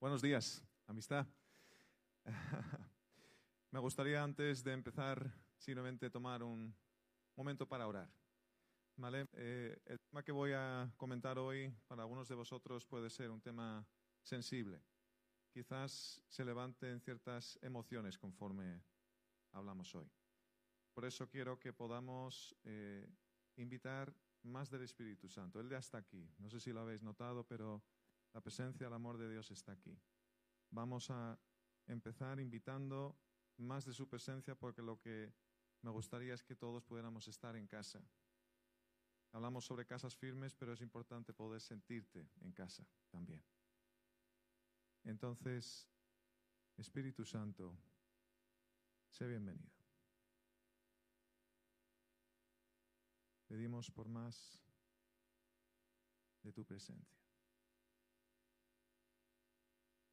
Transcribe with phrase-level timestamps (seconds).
[0.00, 1.26] Buenos días, amistad.
[3.72, 6.72] Me gustaría antes de empezar simplemente tomar un
[7.34, 8.08] momento para orar.
[8.94, 9.26] ¿Vale?
[9.32, 13.40] Eh, el tema que voy a comentar hoy para algunos de vosotros puede ser un
[13.40, 13.84] tema
[14.22, 14.80] sensible.
[15.50, 18.80] Quizás se levanten ciertas emociones conforme
[19.50, 20.08] hablamos hoy.
[20.94, 23.04] Por eso quiero que podamos eh,
[23.56, 25.58] invitar más del Espíritu Santo.
[25.58, 26.30] Él ya está aquí.
[26.38, 27.82] No sé si lo habéis notado, pero
[28.32, 29.98] la presencia, el amor de Dios está aquí.
[30.70, 31.38] Vamos a
[31.86, 33.18] empezar invitando
[33.56, 35.32] más de su presencia porque lo que
[35.82, 38.02] me gustaría es que todos pudiéramos estar en casa.
[39.32, 43.42] Hablamos sobre casas firmes, pero es importante poder sentirte en casa también.
[45.04, 45.86] Entonces,
[46.76, 47.76] Espíritu Santo,
[49.10, 49.78] sé bienvenido.
[53.46, 54.60] Pedimos por más
[56.42, 57.17] de tu presencia.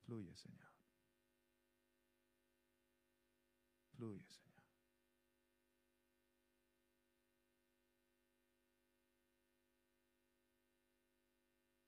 [0.05, 0.71] Fluye, Señor.
[3.95, 4.63] Fluye, Señor.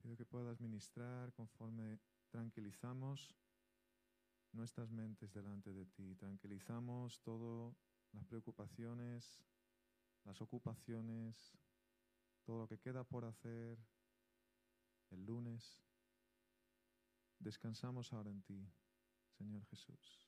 [0.01, 3.35] Pido que puedas ministrar conforme tranquilizamos
[4.51, 7.75] nuestras mentes delante de ti, tranquilizamos todas
[8.13, 9.43] las preocupaciones,
[10.23, 11.55] las ocupaciones,
[12.43, 13.77] todo lo que queda por hacer
[15.11, 15.86] el lunes.
[17.39, 18.69] Descansamos ahora en ti,
[19.37, 20.27] Señor Jesús.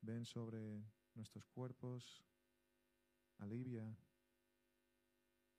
[0.00, 2.22] Ven sobre nuestros cuerpos,
[3.38, 3.96] alivia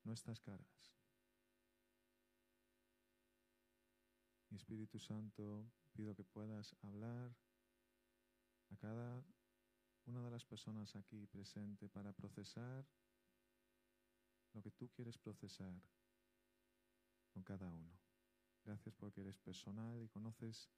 [0.03, 0.93] nuestras caras.
[4.49, 7.35] Mi Espíritu Santo, pido que puedas hablar
[8.69, 9.23] a cada
[10.05, 12.85] una de las personas aquí presente para procesar
[14.53, 15.81] lo que tú quieres procesar
[17.33, 18.04] con cada uno.
[18.65, 20.71] Gracias porque eres personal y conoces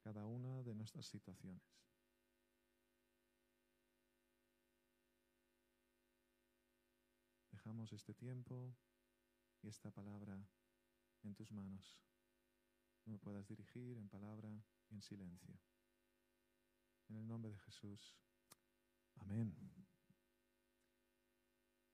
[0.00, 1.62] cada una de nuestras situaciones.
[7.50, 8.74] Dejamos este tiempo
[9.62, 10.42] y esta palabra
[11.22, 12.00] en tus manos.
[13.04, 15.60] Tú me puedas dirigir en palabra y en silencio.
[17.10, 18.16] En el nombre de Jesús.
[19.16, 19.54] Amén.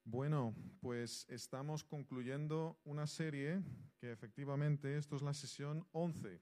[0.07, 3.63] Bueno, pues estamos concluyendo una serie
[3.97, 6.39] que efectivamente esto es la sesión 11.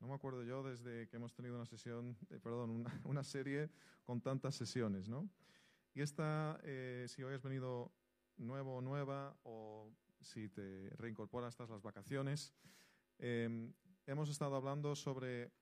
[0.00, 3.68] No me acuerdo yo desde que hemos tenido una sesión, eh, perdón, una, serie
[4.04, 5.28] con tantas sesiones, ¿no?
[5.92, 7.92] Y esta, eh, si hoy has venido
[8.38, 12.54] nuevo o nueva, o si te reincorporas tras las vacaciones,
[13.18, 13.74] em,
[14.06, 15.52] hemos estado hablando sobre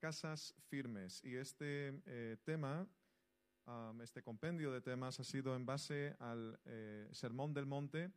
[0.00, 2.36] casas firmes y este eh,
[3.66, 8.10] tema este compendio de temas ha sido en base al eh, Sermón del Monte,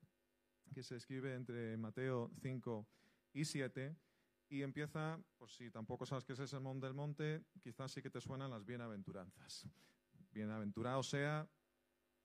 [0.73, 2.87] que se escribe entre Mateo 5
[3.33, 3.95] y 7,
[4.49, 8.09] y empieza, por si tampoco sabes qué es el Sermón del Monte, quizás sí que
[8.09, 9.67] te suenan las bienaventuranzas.
[10.31, 11.47] Bienaventurado sea,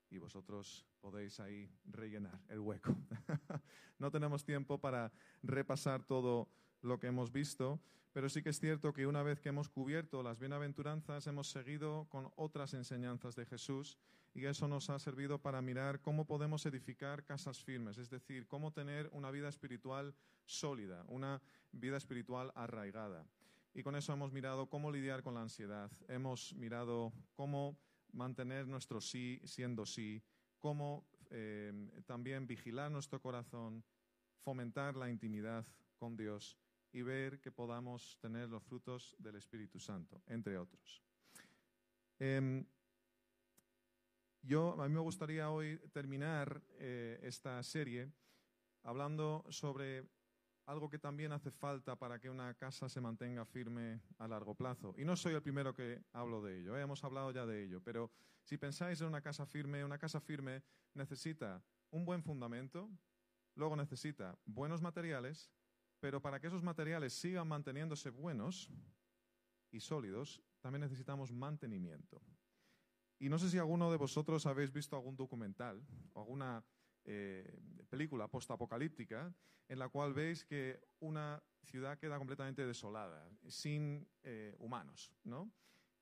[0.09, 2.95] y vosotros podéis ahí rellenar el hueco.
[3.99, 5.11] no tenemos tiempo para
[5.41, 6.49] repasar todo
[6.81, 7.79] lo que hemos visto,
[8.13, 12.07] pero sí que es cierto que una vez que hemos cubierto las bienaventuranzas, hemos seguido
[12.09, 13.97] con otras enseñanzas de Jesús
[14.33, 18.71] y eso nos ha servido para mirar cómo podemos edificar casas firmes, es decir, cómo
[18.73, 20.13] tener una vida espiritual
[20.45, 23.25] sólida, una vida espiritual arraigada.
[23.73, 27.77] Y con eso hemos mirado cómo lidiar con la ansiedad, hemos mirado cómo
[28.11, 30.21] mantener nuestro sí siendo sí,
[30.59, 31.71] cómo eh,
[32.05, 33.85] también vigilar nuestro corazón,
[34.41, 35.65] fomentar la intimidad
[35.97, 36.57] con Dios
[36.91, 41.01] y ver que podamos tener los frutos del Espíritu Santo, entre otros.
[42.19, 42.65] Em,
[44.41, 48.11] yo, a mí me gustaría hoy terminar eh, esta serie
[48.83, 50.07] hablando sobre
[50.65, 54.93] algo que también hace falta para que una casa se mantenga firme a largo plazo.
[54.97, 56.81] Y no soy el primero que hablo de ello, ¿eh?
[56.81, 58.11] hemos hablado ya de ello, pero
[58.43, 60.63] si pensáis en una casa firme, una casa firme
[60.93, 62.89] necesita un buen fundamento,
[63.55, 65.51] luego necesita buenos materiales
[66.01, 68.69] pero para que esos materiales sigan manteniéndose buenos
[69.71, 72.21] y sólidos, también necesitamos mantenimiento.
[73.19, 75.79] Y no sé si alguno de vosotros habéis visto algún documental
[76.13, 76.65] o alguna
[77.05, 77.55] eh,
[77.87, 79.33] película postapocalíptica
[79.67, 85.51] en la cual veis que una ciudad queda completamente desolada, sin eh, humanos, ¿no?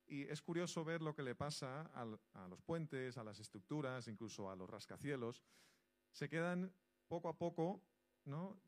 [0.07, 4.49] Y es curioso ver lo que le pasa a los puentes, a las estructuras, incluso
[4.49, 5.43] a los rascacielos.
[6.11, 6.73] Se quedan
[7.07, 7.83] poco a poco
[8.25, 8.59] ¿no?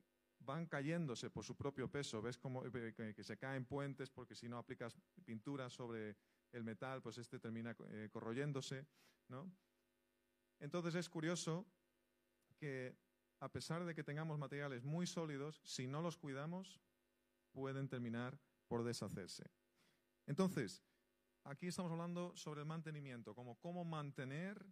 [0.44, 2.22] Van cayéndose por su propio peso.
[2.22, 6.18] Ves como eh, que se caen puentes porque si no aplicas pintura sobre
[6.52, 8.86] el metal, pues este termina eh, corroyéndose,
[9.30, 9.52] ¿no?
[10.60, 11.66] Entonces es curioso
[12.58, 12.96] que
[13.40, 16.80] a pesar de que tengamos materiales muy sólidos, si no los cuidamos,
[17.52, 19.50] pueden terminar por deshacerse.
[20.28, 20.84] Entonces,
[21.44, 24.64] aquí estamos hablando sobre el mantenimiento, como cómo mantener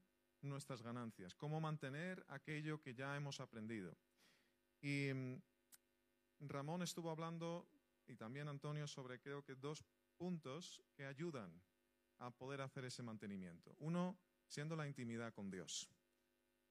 [0.41, 3.97] nuestras ganancias, cómo mantener aquello que ya hemos aprendido.
[4.81, 5.41] Y mm,
[6.39, 7.67] Ramón estuvo hablando,
[8.07, 9.83] y también Antonio, sobre creo que dos
[10.17, 11.61] puntos que ayudan
[12.19, 13.75] a poder hacer ese mantenimiento.
[13.79, 15.89] Uno, siendo la intimidad con Dios,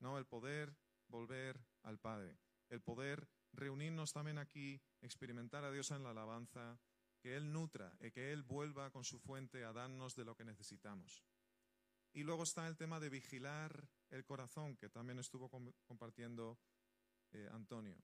[0.00, 0.18] ¿no?
[0.18, 0.74] El poder
[1.08, 2.36] volver al Padre,
[2.68, 6.78] el poder reunirnos también aquí, experimentar a Dios en la alabanza,
[7.20, 10.44] que Él nutra y que Él vuelva con su fuente a darnos de lo que
[10.44, 11.24] necesitamos.
[12.12, 15.50] Y luego está el tema de vigilar el corazón, que también estuvo
[15.84, 16.58] compartiendo
[17.32, 17.96] eh, Antonio.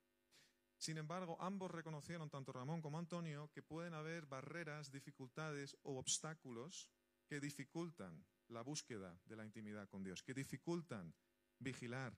[0.85, 6.91] Sin embargo, ambos reconocieron, tanto Ramón como Antonio, que pueden haber barreras, dificultades o obstáculos
[7.27, 11.15] que dificultan la búsqueda de la intimidad con Dios, que dificultan
[11.59, 12.15] vigilar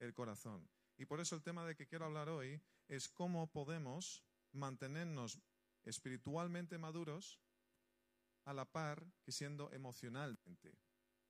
[0.00, 0.68] el corazón.
[0.96, 5.38] Y por eso el tema de que quiero hablar hoy es cómo podemos mantenernos
[5.84, 7.38] espiritualmente maduros
[8.46, 10.74] a la par que siendo emocionalmente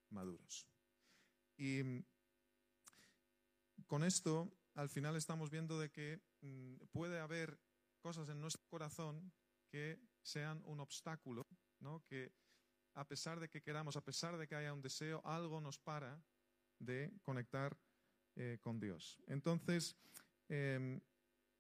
[0.09, 0.67] maduros.
[1.59, 1.83] Y
[3.87, 7.59] con esto, al final estamos viendo de que mm, puede haber
[7.99, 9.33] cosas en nuestro corazón
[9.69, 11.49] que sean un obstáculo,
[11.81, 12.05] ¿no?
[12.05, 12.33] que
[12.95, 16.23] a pesar de que queramos, a pesar de que haya un deseo, algo nos para
[16.79, 17.77] de conectar
[18.37, 19.19] eh, con Dios.
[19.27, 19.97] Entonces,
[20.49, 21.01] em,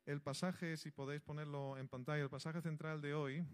[0.04, 3.44] el pasaje, si podéis ponerlo en pantalla, el pasaje central de hoy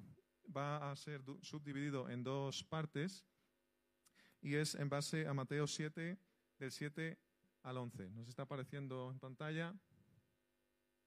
[0.55, 3.25] va a ser subdividido en dos partes
[4.43, 6.19] y es en base a Mateo 7,
[6.58, 7.24] del 7
[7.64, 8.11] al 11.
[8.11, 9.75] ¿Nos está apareciendo en pantalla?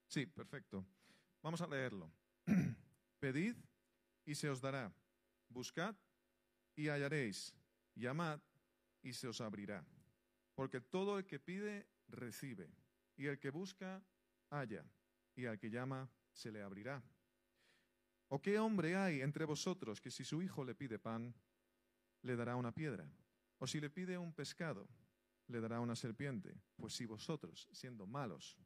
[0.08, 0.86] Sí, perfecto.
[1.42, 2.12] Vamos a leerlo.
[3.20, 3.56] Pedid
[4.26, 4.92] y se os dará.
[5.50, 5.96] Buscad
[6.76, 7.56] y hallaréis.
[7.96, 8.40] Llamad
[9.02, 9.86] y se os abrirá.
[10.56, 12.70] Porque todo el que pide, recibe.
[13.16, 14.04] Y el que busca,
[14.50, 14.86] halla.
[15.36, 17.04] Y al que llama, se le abrirá.
[18.30, 21.34] ¿O qué hombre hay entre vosotros que si su hijo le pide pan,
[22.24, 23.10] le dará una piedra?
[23.60, 24.88] O si le pide un pescado,
[25.48, 26.56] le dará una serpiente.
[26.76, 28.58] Pues si vosotros, siendo malos,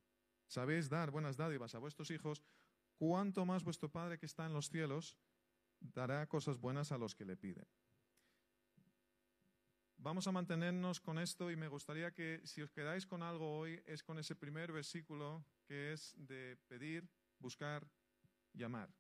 [0.48, 2.44] sabéis dar buenas dádivas a vuestros hijos,
[2.96, 5.18] cuánto más vuestro Padre que está en los cielos
[5.80, 7.68] dará cosas buenas a los que le piden.
[9.98, 13.82] Vamos a mantenernos con esto y me gustaría que si os quedáis con algo hoy
[13.86, 17.08] es con ese primer versículo que es de pedir,
[17.38, 17.88] buscar,
[18.54, 18.92] llamar.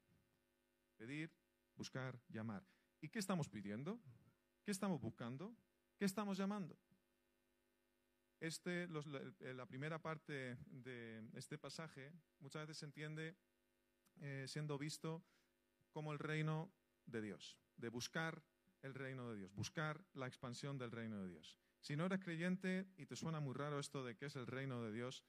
[0.97, 1.31] Pedir,
[1.75, 2.63] buscar, llamar.
[3.01, 3.99] ¿Y qué estamos pidiendo?
[4.63, 5.55] ¿Qué estamos buscando?
[5.97, 6.77] ¿Qué estamos llamando?
[8.41, 13.35] Este, la, primera parte de este pasaje muchas veces se entiende
[14.19, 15.23] eh, siendo visto
[15.91, 16.73] como el reino
[17.05, 18.43] de Dios, de buscar
[18.81, 21.59] el reino de Dios, buscar la expansión del reino de Dios.
[21.81, 24.81] Si no eres creyente y te suena muy raro esto de qué es el reino
[24.81, 25.23] de Dios,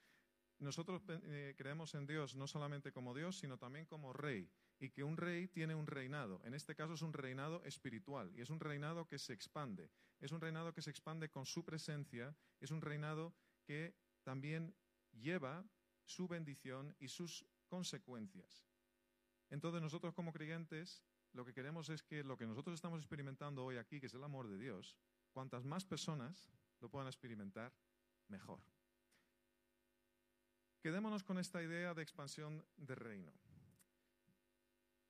[0.58, 4.50] nosotros eh, creemos en Dios no solamente como Dios, sino también como rey
[4.82, 6.40] y que un rey tiene un reinado.
[6.44, 9.88] En este caso es un reinado espiritual y es un reinado que se expande.
[10.18, 13.32] Es un reinado que se expande con su presencia, es un reinado
[13.64, 13.94] que
[14.24, 14.74] también
[15.12, 15.64] lleva
[16.04, 18.66] su bendición y sus consecuencias.
[19.50, 23.76] Entonces nosotros como creyentes lo que queremos es que lo que nosotros estamos experimentando hoy
[23.76, 24.96] aquí, que es el amor de Dios,
[25.30, 26.50] cuantas más personas
[26.80, 27.72] lo puedan experimentar,
[28.26, 28.58] mejor.
[30.80, 33.32] Quedémonos con esta idea de expansión de reino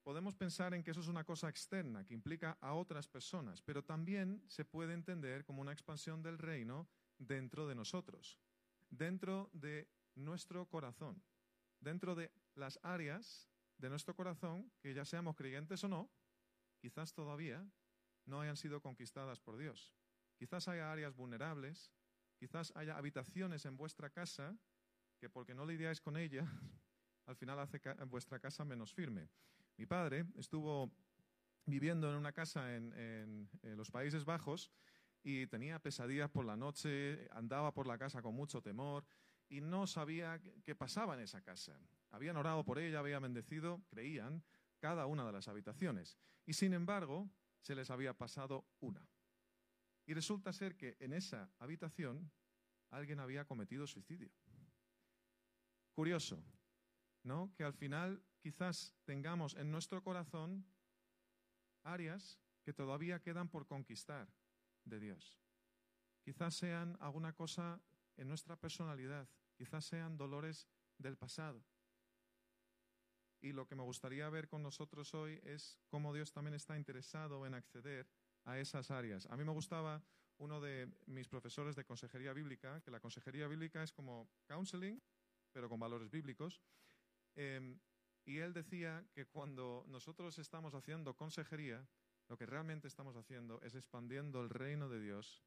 [0.03, 3.85] podemos pensar en que eso es una cosa externa, que implica a otras personas, pero
[3.85, 6.89] también se puede entender como una expansión del reino
[7.19, 8.39] dentro de nosotros,
[8.91, 11.23] dentro de nuestro corazón,
[11.81, 13.49] dentro de las áreas
[13.79, 16.11] de nuestro corazón que ya seamos creyentes o no,
[16.81, 17.65] quizás todavía
[18.27, 19.93] no hayan sido conquistadas por Dios.
[20.37, 21.93] Quizás haya áreas vulnerables,
[22.39, 24.57] quizás haya habitaciones en vuestra casa
[25.19, 26.49] que porque no lidiáis con ellas,
[27.27, 29.29] al final hace vuestra casa menos firme.
[29.83, 30.93] Mi padre estuvo
[31.67, 34.71] viviendo en una casa en, los Países Bajos
[35.25, 39.05] y tenía pesadillas por la noche, andaba por la casa con mucho temor
[39.49, 41.77] y no sabía qué pasaba en esa casa.
[42.13, 44.45] Habían orado por ella, habían bendecido, creían,
[44.79, 46.17] cada una de las habitaciones.
[46.47, 47.29] Y sin embargo,
[47.61, 49.05] se les había pasado una.
[50.07, 52.31] Y resulta ser que en esa habitación
[52.91, 54.31] alguien había cometido suicidio.
[55.93, 56.41] Curioso,
[57.25, 57.53] ¿no?
[57.57, 60.67] Que al final quizás tengamos en nuestro corazón
[61.85, 64.29] áreas que todavía quedan por conquistar
[64.85, 65.39] de Dios.
[66.23, 67.81] Quizás sean alguna cosa
[68.17, 70.69] en nuestra personalidad, quizás sean dolores
[70.99, 71.65] del pasado.
[73.41, 77.45] Y lo que me gustaría ver con nosotros hoy es cómo Dios también está interesado
[77.47, 78.09] en acceder
[78.45, 79.27] a esas áreas.
[79.27, 80.03] A mí me gustaba
[80.39, 85.01] uno de mis profesores de consejería bíblica, que la consejería bíblica es como counseling,
[85.53, 86.61] pero con valores bíblicos.
[87.35, 87.79] Em,
[88.25, 91.87] Y él decía que cuando nosotros estamos haciendo consejería,
[92.29, 95.43] lo que realmente estamos haciendo es expandiendo el reino de Dios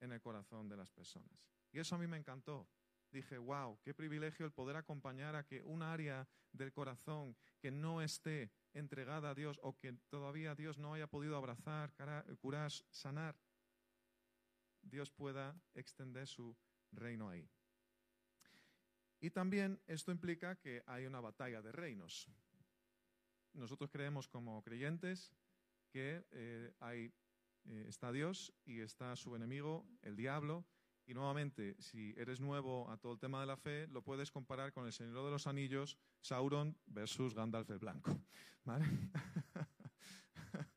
[0.00, 1.50] en el corazón de las personas.
[1.72, 2.68] Y eso a mí me encantó.
[3.10, 8.00] Dije, wow, qué privilegio el poder acompañar a que un área del corazón que no
[8.00, 11.92] esté entregada a Dios o que todavía Dios no haya podido abrazar,
[12.40, 13.36] curar, sanar,
[14.80, 16.56] Dios pueda extender su
[16.92, 17.48] reino ahí.
[19.20, 22.26] Y también esto implica que hay una batalla de reinos.
[23.52, 25.34] Nosotros creemos como creyentes
[25.90, 27.12] que eh, eh,
[27.86, 30.64] está Dios y está su enemigo, el diablo.
[31.06, 34.72] Y nuevamente, si eres nuevo a todo el tema de la fe, lo puedes comparar
[34.72, 38.18] con el Señor de los Anillos, Sauron versus Gandalf el Blanco.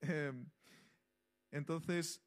[0.00, 0.50] Em,
[1.50, 2.20] entonces,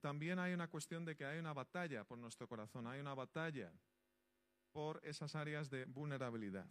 [0.00, 3.72] también hay una cuestión de que hay una batalla por nuestro corazón, hay una batalla
[4.76, 6.68] por esas áreas de vulnerabilidad.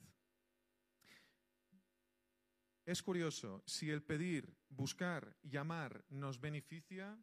[2.85, 7.19] Es curioso, si el pedir, buscar, llamar nos beneficia,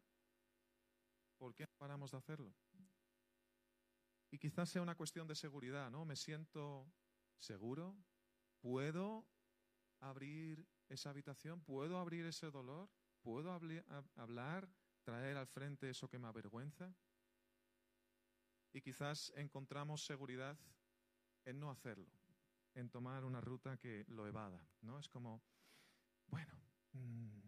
[1.37, 2.53] ¿por qué no paramos de hacerlo?
[4.29, 6.03] Y quizás sea una cuestión de seguridad, ¿no?
[6.03, 6.91] Me siento
[7.37, 7.95] seguro,
[8.59, 9.25] puedo
[10.01, 12.89] abrir esa habitación, puedo abrir ese dolor,
[13.21, 13.53] puedo
[14.17, 14.69] hablar,
[15.05, 16.93] traer al frente eso que me avergüenza.
[18.73, 20.57] Y quizás encontramos seguridad
[21.45, 22.11] en no hacerlo,
[22.73, 24.97] en tomar una ruta que lo evada, ¿no?
[24.97, 25.43] Es como,
[26.27, 26.59] bueno,
[26.93, 27.39] mm,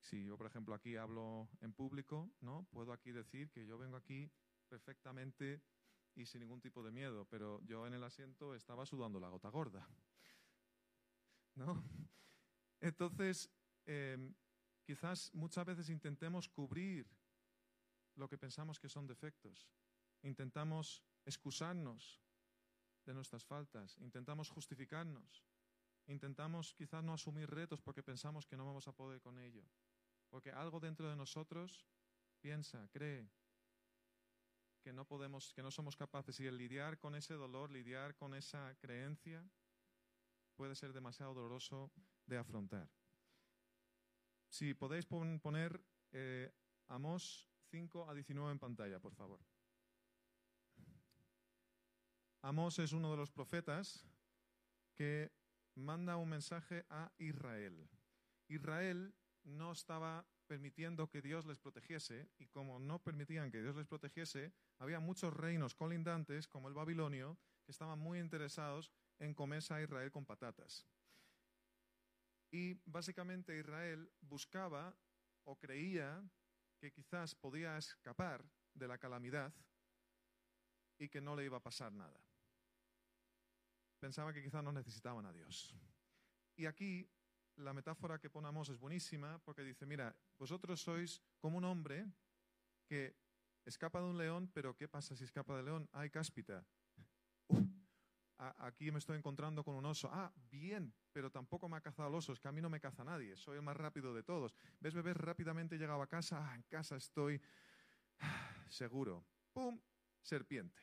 [0.00, 2.66] si yo, por ejemplo, aquí hablo en público, ¿no?
[2.72, 4.30] Puedo aquí decir que yo vengo aquí
[4.68, 5.62] perfectamente
[6.14, 9.50] y sin ningún tipo de miedo, pero yo en el asiento estaba sudando la gota
[9.50, 9.86] gorda,
[11.56, 11.82] ¿no?
[12.80, 13.50] Entonces,
[13.84, 14.34] em,
[14.84, 17.06] quizás muchas veces intentemos cubrir
[18.16, 19.68] lo que pensamos que son defectos.
[20.22, 22.22] Intentamos excusarnos
[23.04, 25.44] de nuestras faltas, intentamos justificarnos,
[26.06, 29.64] intentamos quizás no asumir retos porque pensamos que no vamos a poder con ello,
[30.30, 31.86] porque algo dentro de nosotros
[32.40, 33.28] piensa, cree
[34.82, 38.34] que no podemos, que no somos capaces y el lidiar con ese dolor, lidiar con
[38.34, 39.46] esa creencia
[40.56, 41.90] puede ser demasiado doloroso
[42.26, 42.88] de afrontar.
[44.48, 46.52] Si podéis poner eh,
[46.88, 49.40] Amos 5 a 19 en pantalla, por favor.
[52.42, 54.06] Amós es uno de los profetas
[54.94, 55.32] que
[55.74, 57.90] manda un mensaje a Israel.
[58.46, 59.12] Israel
[59.42, 64.52] no estaba permitiendo que Dios les protegiese y como no permitían que Dios les protegiese,
[64.78, 70.12] había muchos reinos colindantes, como el babilonio, que estaban muy interesados en comerse a Israel
[70.12, 70.86] con patatas.
[72.52, 74.96] Y básicamente Israel buscaba
[75.42, 76.22] o creía
[76.84, 79.52] que quizás podía escapar de la calamidad
[80.98, 82.20] y que no le iba a pasar nada
[84.04, 85.74] pensaba que quizás no necesitaban a Dios.
[86.56, 87.08] Y aquí
[87.56, 92.04] la metáfora que ponemos es buenísima porque dice, mira, vosotros sois como un hombre
[92.86, 93.16] que
[93.64, 95.88] escapa de un león, pero ¿qué pasa si escapa del león?
[95.92, 96.66] Hay cáspita.
[98.58, 100.10] Aquí me estoy encontrando con un oso.
[100.12, 102.80] Ah, bien, pero tampoco me ha cazado el oso, es que a mí no me
[102.80, 104.54] caza nadie, soy el más rápido de todos.
[104.80, 105.14] ¿Ves, bebé?
[105.14, 107.40] Rápidamente llegado a casa, ah, en casa estoy
[108.68, 109.24] seguro.
[109.52, 109.80] ¡Pum!
[110.22, 110.80] Serpiente.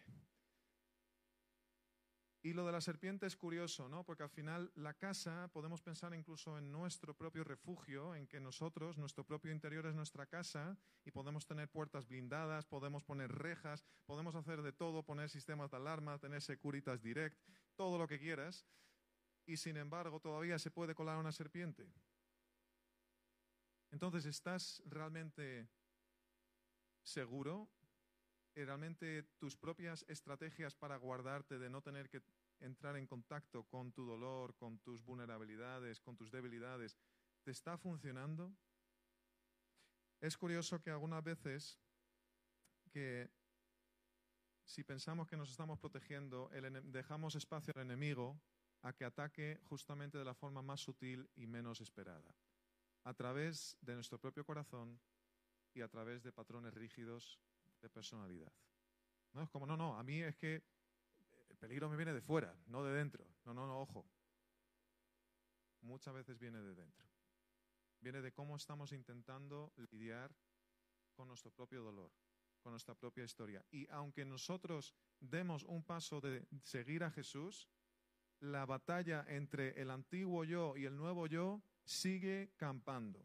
[2.43, 4.03] Y lo de la serpiente es curioso, ¿no?
[4.03, 8.97] Porque al final la casa, podemos pensar incluso en nuestro propio refugio, en que nosotros,
[8.97, 14.33] nuestro propio interior es nuestra casa y podemos tener puertas blindadas, podemos poner rejas, podemos
[14.33, 17.39] hacer de todo, poner sistemas de alarma, tener Securitas Direct,
[17.75, 18.65] todo lo que quieras.
[19.45, 21.93] Y sin embargo, todavía se puede colar una serpiente.
[23.91, 25.67] Entonces, ¿estás realmente
[27.03, 27.69] seguro
[28.55, 32.21] realmente tus propias estrategias para guardarte de no tener que
[32.59, 36.97] entrar en contacto con tu dolor, con tus vulnerabilidades, con tus debilidades,
[37.43, 38.53] ¿te está funcionando?
[40.19, 41.79] Es curioso que algunas veces
[42.91, 43.31] que
[44.63, 46.49] si pensamos que nos estamos protegiendo,
[46.83, 48.39] dejamos espacio al enemigo
[48.83, 52.35] a que ataque justamente de la forma más sutil y menos esperada,
[53.03, 54.99] a través de nuestro propio corazón
[55.73, 57.39] y a través de patrones rígidos
[57.81, 58.51] de personalidad.
[59.33, 60.63] No es como, no, no, a mí es que
[61.49, 63.25] el peligro me viene de fuera, no de dentro.
[63.45, 64.05] No, no, no, ojo.
[65.81, 67.07] Muchas veces viene de dentro.
[67.99, 70.35] Viene de cómo estamos intentando lidiar
[71.13, 72.11] con nuestro propio dolor,
[72.61, 73.63] con nuestra propia historia.
[73.71, 77.69] Y aunque nosotros demos un paso de seguir a Jesús,
[78.39, 83.23] la batalla entre el antiguo yo y el nuevo yo sigue campando.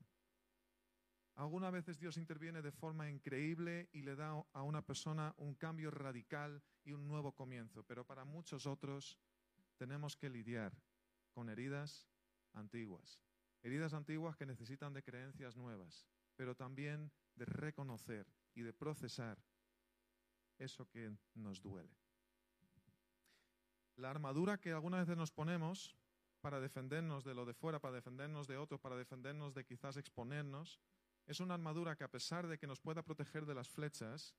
[1.37, 5.91] Algunas veces Dios interviene de forma increíble y le da a una persona un cambio
[5.91, 9.19] radical y un nuevo comienzo, pero para muchos otros
[9.77, 10.73] tenemos que lidiar
[11.33, 12.09] con heridas
[12.55, 13.21] antiguas.
[13.63, 19.39] Heridas antiguas que necesitan de creencias nuevas, pero también de reconocer y de procesar
[20.59, 21.95] eso que nos duele.
[23.97, 25.99] La armadura que algunas veces nos ponemos
[26.41, 30.81] para defendernos de lo de fuera, para defendernos de otros, para defendernos de quizás exponernos,
[31.27, 34.35] es una armadura que a pesar de que nos pueda proteger de las flechas,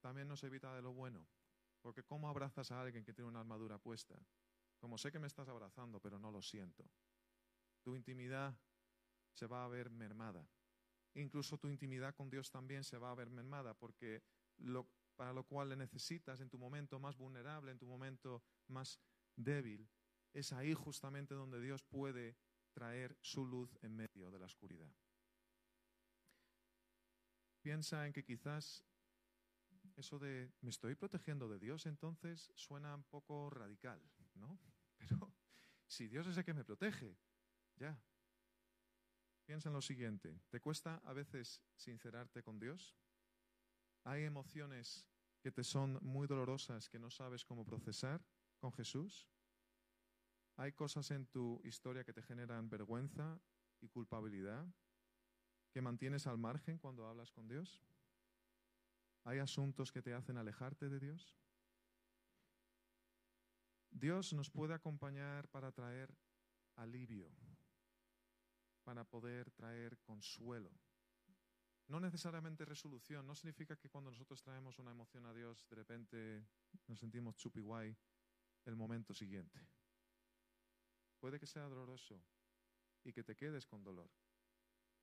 [0.00, 1.26] también nos evita de lo bueno.
[1.80, 4.14] Porque ¿cómo abrazas a alguien que tiene una armadura puesta?
[4.78, 6.84] Como sé que me estás abrazando, pero no lo siento.
[7.82, 8.58] Tu intimidad
[9.32, 10.46] se va a ver mermada.
[11.14, 14.22] Incluso tu intimidad con Dios también se va a ver mermada, porque
[15.16, 19.00] para lo cual le necesitas en tu momento más vulnerable, en tu momento más
[19.34, 19.88] débil,
[20.34, 22.36] es ahí justamente donde Dios puede
[22.72, 24.92] traer su luz en medio de la oscuridad.
[27.66, 28.84] Piensa en que quizás
[29.96, 34.00] eso de me estoy protegiendo de Dios entonces suena un poco radical,
[34.36, 34.56] ¿no?
[34.96, 35.34] Pero
[35.88, 37.18] si Dios es el que me protege,
[37.74, 38.00] ya.
[39.44, 42.96] Piensa en lo siguiente, ¿te cuesta a veces sincerarte con Dios?
[44.04, 45.04] ¿Hay emociones
[45.40, 48.24] que te son muy dolorosas que no sabes cómo procesar
[48.60, 49.28] con Jesús?
[50.54, 53.40] ¿Hay cosas en tu historia que te generan vergüenza
[53.80, 54.72] y culpabilidad
[55.76, 57.82] que mantienes al margen cuando hablas con Dios?
[59.24, 61.36] ¿Hay asuntos que te hacen alejarte de Dios?
[63.90, 66.16] Dios nos puede acompañar para traer
[66.76, 67.30] alivio,
[68.84, 70.72] para poder traer consuelo.
[71.88, 76.46] No necesariamente resolución, no significa que cuando nosotros traemos una emoción a Dios, de repente
[76.86, 77.94] nos sentimos chupi guay
[78.64, 79.60] el momento siguiente.
[81.20, 82.24] Puede que sea doloroso
[83.04, 84.10] y que te quedes con dolor,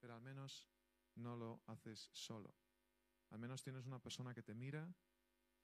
[0.03, 0.67] pero al menos
[1.15, 2.53] no lo haces solo.
[3.29, 4.93] Al menos tienes una persona que te mira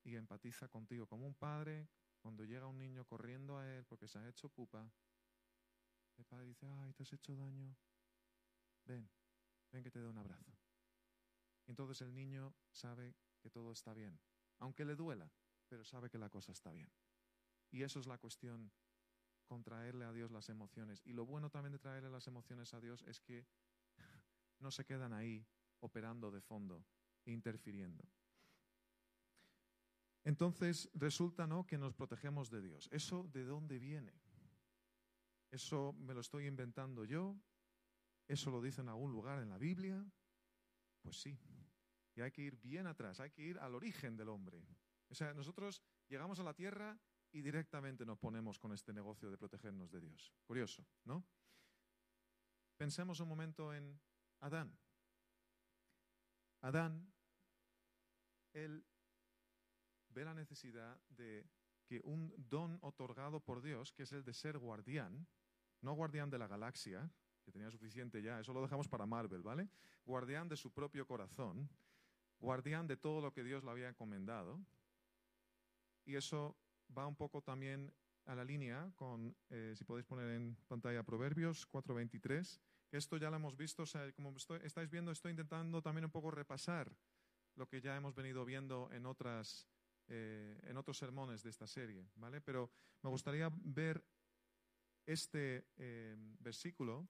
[0.02, 1.90] y empatiza contigo, como un padre
[2.22, 4.90] cuando llega un niño corriendo a él porque se ha hecho pupa.
[6.16, 7.76] El padre dice, ay, te has hecho daño.
[8.86, 9.10] Ven,
[9.74, 10.58] ven que te dé un abrazo.
[11.68, 14.22] entonces el niño sabe que todo está bien,
[14.60, 15.30] aunque le duela,
[15.68, 16.90] pero sabe que la cosa está bien.
[17.72, 18.72] Y eso es la cuestión
[19.44, 21.02] con traerle a Dios las emociones.
[21.04, 23.46] Y lo bueno también de traerle las emociones a Dios es que
[24.60, 25.46] no se quedan ahí
[25.80, 26.86] operando de fondo,
[27.26, 28.04] interfiriendo.
[30.24, 31.66] Entonces resulta ¿no?
[31.66, 32.90] que nos protegemos de Dios.
[32.92, 34.14] ¿Eso de dónde viene?
[35.52, 37.36] ¿Eso me lo estoy inventando yo?
[38.28, 40.06] ¿Eso lo dice en algún lugar en la Biblia?
[41.02, 41.40] Pues sí.
[42.16, 44.64] Y hay que ir bien atrás, hay que ir al origen del hombre.
[45.08, 47.00] O sea, nosotros llegamos a la tierra
[47.32, 50.34] y directamente nos ponemos con este negocio de protegernos de Dios.
[50.44, 51.26] Curioso, ¿no?
[52.78, 54.00] Pensemos un momento en
[54.40, 54.78] Adán.
[56.62, 57.12] Adán,
[58.54, 58.86] él
[60.10, 61.46] ve la necesidad de
[61.86, 65.28] que un don otorgado por Dios, que es el de ser guardián,
[65.82, 67.10] no guardián de la galaxia,
[67.44, 69.70] que tenía suficiente ya, eso lo dejamos para Marvel, ¿vale?
[70.06, 71.70] Guardián de su propio corazón,
[72.40, 74.60] guardián de todo lo que Dios le había encomendado.
[76.06, 76.58] Y eso
[76.96, 77.94] va un poco también
[78.26, 83.30] a la línea con, eh, si podéis poner en pantalla, Proverbios 4.23, que esto ya
[83.30, 86.92] lo hemos visto, o sea, como estáis viendo, estoy intentando también un poco repasar
[87.56, 89.68] lo que ya hemos venido viendo en, otras,
[90.08, 92.42] eh, en otros sermones de esta serie, ¿vale?
[92.42, 92.72] Pero
[93.04, 94.04] me gustaría ver
[95.06, 97.08] este eh, versículo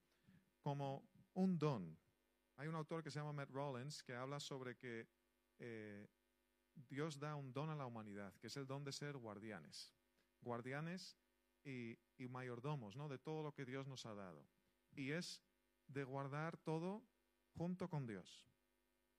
[0.62, 1.98] como un don.
[2.58, 5.08] Hay un autor que se llama Matt Rollins que habla sobre que
[6.88, 9.94] Dios da un don a la humanidad, que es el don de ser guardianes.
[10.42, 11.18] Guardianes
[11.63, 11.98] y,
[12.30, 13.10] mayordomos, ¿no?
[13.10, 14.46] De todo lo que Dios nos ha dado.
[14.96, 15.42] Y es
[15.89, 17.04] de guardar todo
[17.58, 18.47] junto con Dios.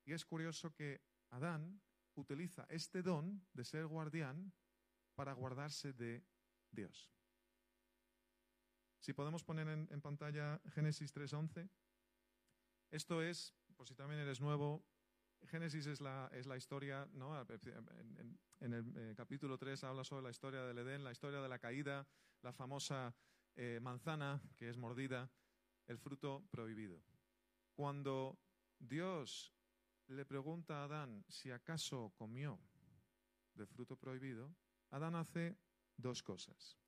[0.04, 1.80] Y es curioso que Adán
[2.14, 4.52] utiliza este don de ser guardián
[5.14, 6.24] para guardarse de
[6.70, 7.10] Dios.
[9.00, 11.68] Si podemos poner en, pantalla Génesis 3.11.
[12.90, 14.84] Esto es, por si también eres nuevo,
[15.46, 17.40] Génesis es la, es la historia, ¿no?
[17.40, 21.58] En, el eh, capítulo 3 habla sobre la historia del Edén, la historia de la
[21.58, 22.06] caída,
[22.42, 23.14] la famosa
[23.56, 25.30] eh, manzana que es mordida,
[25.90, 27.02] el fruto prohibido.
[27.74, 28.38] Cuando
[28.78, 29.52] Dios
[30.06, 32.60] le pregunta a Adán si acaso comió
[33.54, 34.54] del fruto prohibido,
[34.90, 35.58] Adán hace
[35.96, 36.78] dos cosas.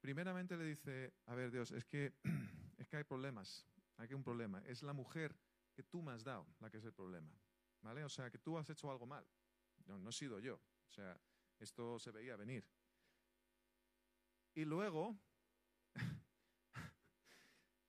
[0.00, 2.14] Primeramente le dice, a ver Dios, es que,
[2.78, 3.64] es que hay problemas,
[3.96, 4.60] hay que un problema.
[4.66, 5.38] Es la mujer
[5.72, 7.32] que tú me has dado la que es el problema.
[7.80, 8.02] ¿Vale?
[8.02, 9.24] O sea, que tú has hecho algo mal.
[9.86, 10.56] No, no he sido yo.
[10.56, 11.16] O sea,
[11.60, 12.66] esto se veía venir.
[14.52, 15.16] Y luego,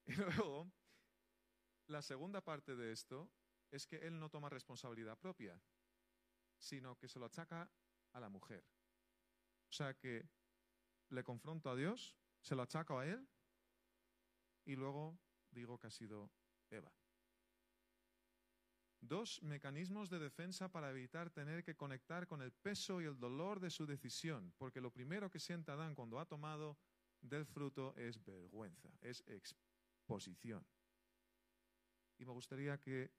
[0.08, 0.72] y luego,
[1.88, 3.30] la segunda parte de esto
[3.72, 5.60] es que él no toma responsabilidad propia,
[6.58, 7.70] sino que se lo achaca
[8.14, 8.64] a la mujer.
[9.70, 10.28] O sea que
[11.10, 13.28] le confronto a Dios, se lo achaco a Él
[14.66, 15.20] y luego
[15.52, 16.32] digo que ha sido
[16.70, 16.92] Eva.
[19.00, 23.60] Dos mecanismos de defensa para evitar tener que conectar con el peso y el dolor
[23.60, 26.78] de su decisión, porque lo primero que siente Adán cuando ha tomado
[27.22, 29.24] del fruto es vergüenza, es
[30.06, 30.64] exposición.
[32.20, 33.12] Y me gustaría que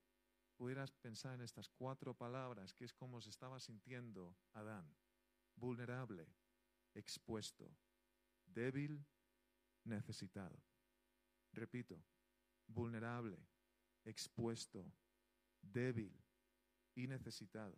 [0.57, 4.89] pudieras pensar en estas cuatro palabras, que es como se estaba sintiendo Adán,
[5.57, 6.29] vulnerable,
[6.95, 7.77] expuesto,
[8.47, 9.05] débil,
[9.85, 10.63] necesitado.
[11.53, 12.01] Repito,
[12.69, 13.39] vulnerable,
[14.05, 14.93] expuesto,
[15.61, 16.17] débil
[16.95, 17.77] y necesitado.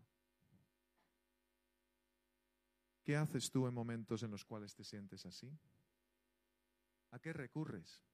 [3.03, 5.51] ¿Qué haces tú en momentos en los cuales te sientes así?
[7.11, 8.05] ¿A qué recurres?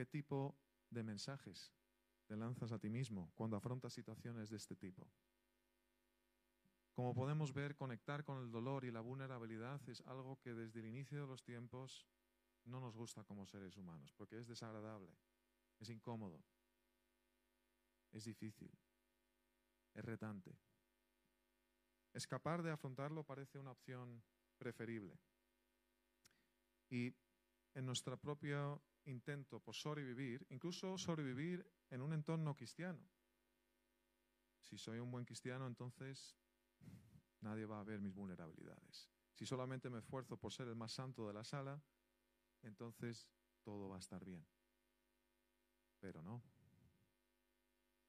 [0.00, 0.58] ¿Qué tipo
[0.88, 1.74] de mensajes
[2.26, 5.06] te lanzas a ti mismo cuando afrontas situaciones de este tipo?
[6.94, 10.86] Como podemos ver, conectar con el dolor y la vulnerabilidad es algo que desde el
[10.86, 12.08] inicio de los tiempos
[12.64, 15.14] no nos gusta como seres humanos, porque es desagradable,
[15.78, 16.42] es incómodo,
[18.10, 18.72] es difícil,
[19.92, 20.56] es retante.
[22.14, 24.24] Escapar de afrontarlo parece una opción
[24.56, 25.20] preferible.
[26.88, 27.14] Y
[27.74, 33.00] en nuestro propio intento por sobrevivir, incluso sobrevivir en un entorno cristiano.
[34.60, 36.36] Si soy un buen cristiano, entonces
[37.40, 39.10] nadie va a ver mis vulnerabilidades.
[39.34, 41.82] Si solamente me esfuerzo por ser el más santo de la sala,
[42.62, 43.28] entonces
[43.62, 44.46] todo va a estar bien.
[45.98, 46.42] Pero no,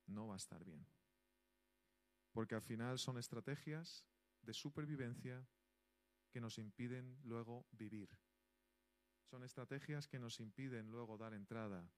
[0.07, 0.85] no va a estar bien.
[2.31, 4.05] Porque al final son estrategias
[4.41, 5.45] de supervivencia
[6.31, 8.09] que nos impiden luego vivir.
[9.31, 11.89] Son estrategias que nos impiden luego dar entrada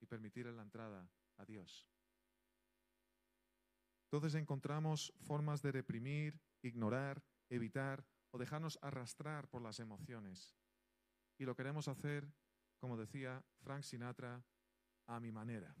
[0.00, 1.88] y permitir la entrada a Dios.
[4.06, 10.56] Entonces encontramos formas de reprimir, ignorar, evitar o dejarnos arrastrar por las emociones.
[11.38, 12.28] Y lo queremos hacer,
[12.80, 14.44] como decía Frank Sinatra,
[15.06, 15.72] a mi manera.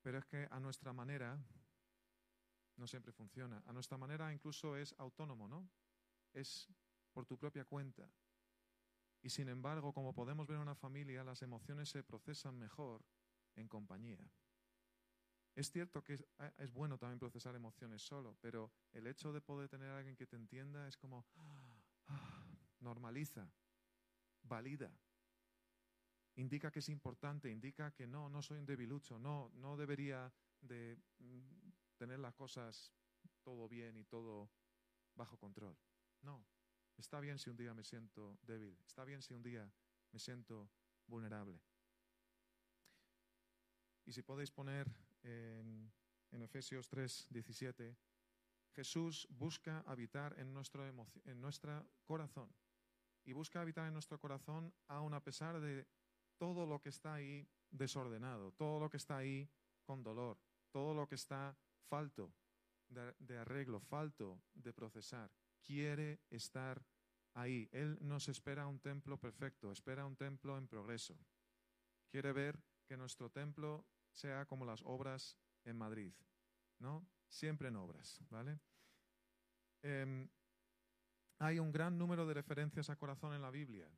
[0.00, 1.44] Pero es que a nuestra manera
[2.76, 3.64] no siempre funciona.
[3.66, 5.68] A nuestra manera incluso es autónomo, ¿no?
[6.32, 6.68] Es
[7.12, 8.08] por tu propia cuenta.
[9.22, 13.04] Y sin embargo, como podemos ver en una familia, las emociones se procesan mejor
[13.54, 14.18] en compañía.
[15.54, 16.24] Es cierto que es,
[16.58, 20.26] es, bueno también procesar emociones solo, pero el hecho de poder tener a alguien que
[20.26, 21.26] te entienda es como
[22.06, 22.46] ah,
[22.78, 23.50] normaliza,
[24.42, 24.90] valida,
[26.36, 30.96] indica que es importante, indica que no, no soy un debilucho, no, no debería de
[31.18, 32.92] mm, tener las cosas
[33.42, 34.50] todo bien y todo
[35.14, 35.76] bajo control.
[36.22, 36.44] No,
[37.00, 39.70] está bien si un día me siento débil, está bien si un día
[40.12, 40.70] me siento
[41.06, 41.60] vulnerable.
[44.06, 44.90] Y si podéis poner
[45.22, 45.92] en,
[46.30, 47.96] Efesios 3, 17,
[48.74, 50.82] Jesús busca habitar en nuestro
[52.04, 52.54] corazón.
[53.24, 55.86] Y busca habitar en nuestro corazón aun a pesar de
[56.38, 59.48] todo lo que está ahí desordenado, todo lo que está ahí
[59.84, 60.38] con dolor,
[60.70, 61.56] todo lo que está
[61.88, 62.32] falto
[62.88, 65.30] de, arreglo, falto de procesar.
[65.62, 66.84] Quiere estar
[67.34, 67.68] ahí.
[67.72, 71.18] Él nos espera un templo perfecto, espera un templo en progreso.
[72.10, 76.12] Quiere ver que nuestro templo sea como las obras en Madrid,
[76.78, 77.06] ¿no?
[77.28, 78.58] Siempre en obras, ¿vale?
[79.82, 80.28] Em,
[81.38, 83.88] hay un gran número de referencias a corazón en la Biblia.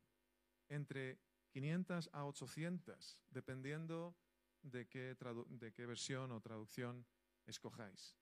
[0.69, 1.19] Entre
[1.51, 4.15] 500 a 800, dependiendo
[4.61, 5.15] de qué,
[5.49, 7.05] de qué versión o traducción
[7.45, 8.15] escojáis.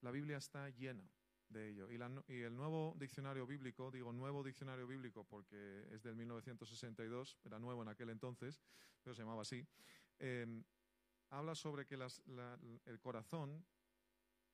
[0.00, 1.08] La Biblia está llena
[1.52, 1.90] de ello.
[1.90, 7.82] Y, el nuevo diccionario bíblico, digo nuevo diccionario bíblico porque es del 1962, era nuevo
[7.82, 8.60] en aquel entonces,
[9.02, 9.66] pero se llamaba así,
[10.18, 10.64] em,
[11.30, 13.64] habla sobre que el corazón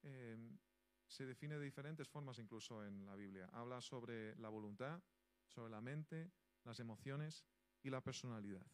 [0.02, 0.58] em,
[1.06, 3.48] se define de diferentes formas incluso en la Biblia.
[3.52, 5.02] Habla sobre la voluntad,
[5.46, 6.30] sobre la mente,
[6.64, 7.44] las emociones
[7.82, 8.66] y la personalidad.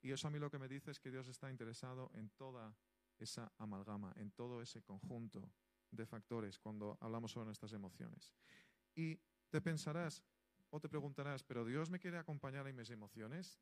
[0.00, 2.74] Y eso a mí lo que me dice es que Dios está interesado en toda
[3.18, 5.52] esa amalgama, en todo ese conjunto
[5.90, 8.32] de factores cuando hablamos sobre nuestras emociones.
[8.94, 9.20] Y
[9.50, 10.22] te pensarás
[10.70, 13.58] o te preguntarás, ¿pero Dios me quiere acompañar en mis emociones?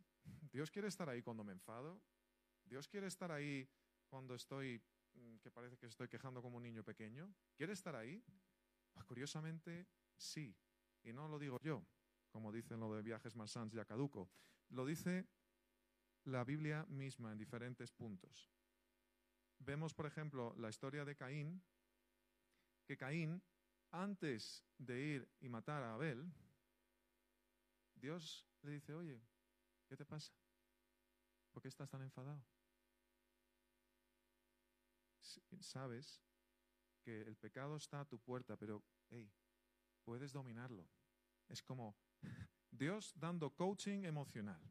[0.52, 2.00] ¿Dios quiere estar ahí cuando me enfado?
[2.64, 3.68] ¿Dios quiere estar ahí
[4.08, 4.82] cuando estoy,
[5.14, 7.32] mm, que parece que estoy quejando como un niño pequeño?
[7.54, 8.22] ¿Quiere estar ahí?
[8.92, 9.86] Pues curiosamente,
[10.16, 10.56] sí.
[11.02, 11.86] Y no lo digo yo,
[12.30, 14.28] como dicen lo de viajes Marsans y Caduco.
[14.70, 15.28] Lo dice
[16.24, 18.50] la Biblia misma en diferentes puntos.
[19.58, 21.62] Vemos, por ejemplo, la historia de Caín,
[22.86, 23.42] que Caín,
[23.90, 26.32] antes de ir y matar a Abel,
[27.94, 29.20] Dios le dice, oye,
[29.88, 30.32] ¿qué te pasa?
[31.52, 32.44] ¿Por qué estás tan enfadado?
[35.60, 36.22] Sabes
[37.02, 39.32] que el pecado está a tu puerta, pero, hey,
[40.04, 40.88] puedes dominarlo.
[41.48, 41.96] Es como
[42.70, 44.62] Dios dando coaching emocional.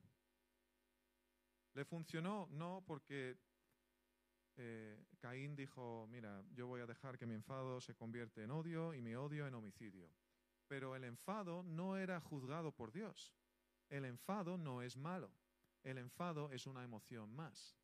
[1.73, 2.47] ¿Le funcionó?
[2.51, 3.37] No, porque
[4.57, 8.93] eh, Caín dijo, mira, yo voy a dejar que mi enfado se convierte en odio
[8.93, 10.09] y mi odio en homicidio.
[10.67, 13.33] Pero el enfado no era juzgado por Dios.
[13.89, 15.31] El enfado no es malo.
[15.83, 17.77] El enfado es una emoción más.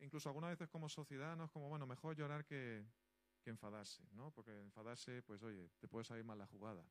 [0.00, 2.84] Incluso algunas veces como sociedad no es como, bueno, mejor llorar que,
[3.42, 4.30] que enfadarse, ¿no?
[4.32, 6.84] Porque enfadarse, pues oye, te puede salir mal la jugada.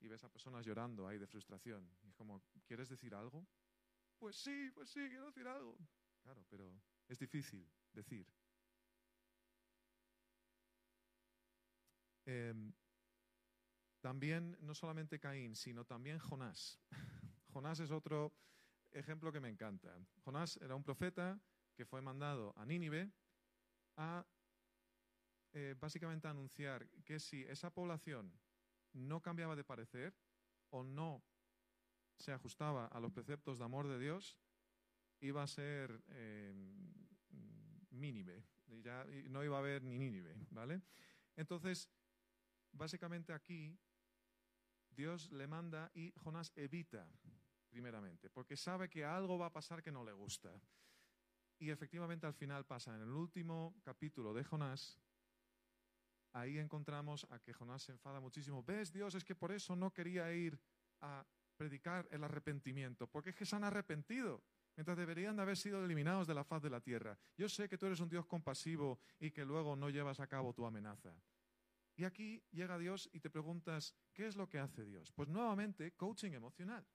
[0.00, 1.88] Y ves a personas llorando ahí de frustración.
[2.02, 3.46] Y es como, ¿quieres decir algo?
[4.18, 5.76] Pues sí, pues sí, quiero decir algo.
[6.26, 8.26] Claro, pero es difícil decir.
[12.24, 12.72] Em,
[14.00, 16.80] también, no solamente Caín, sino también Jonás.
[17.52, 18.34] Jonás es otro
[18.90, 19.96] ejemplo que me encanta.
[20.24, 21.40] Jonás era un profeta
[21.76, 23.12] que fue mandado a Nínive
[23.96, 24.26] a
[25.52, 28.36] eh, básicamente anunciar que si esa población
[28.94, 30.12] no cambiaba de parecer
[30.70, 31.22] o no
[32.16, 34.36] se ajustaba a los preceptos de amor de Dios,
[35.20, 36.54] iba a ser eh,
[37.90, 38.44] Nínive.
[38.82, 40.82] Ya no iba a haber ni Nínive, ¿vale?
[41.36, 41.90] Entonces,
[42.72, 43.78] básicamente aquí
[44.90, 47.08] Dios le manda y Jonás evita,
[47.68, 50.60] primeramente, porque sabe que algo va a pasar que no le gusta.
[51.58, 52.94] Y efectivamente al final pasa.
[52.94, 54.98] En el último capítulo de Jonás,
[56.32, 58.62] ahí encontramos a que Jonás se enfada muchísimo.
[58.62, 59.14] ¿Ves, Dios?
[59.14, 60.58] Es que por eso no quería ir
[61.00, 61.26] a
[61.56, 64.42] predicar el arrepentimiento, porque es que se han arrepentido,
[64.76, 67.18] mientras deberían de haber sido eliminados de la faz de la tierra.
[67.36, 70.52] Yo sé que tú eres un Dios compasivo y que luego no llevas a cabo
[70.52, 71.14] tu amenaza.
[71.96, 75.12] Y aquí llega Dios y te preguntas, ¿qué es lo que hace Dios?
[75.12, 76.86] Pues nuevamente, coaching emocional.